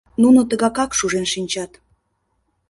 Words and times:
Нуно 0.21 0.39
тыгакак 0.49 0.91
шужен 0.97 1.25
шинчат... 1.33 1.71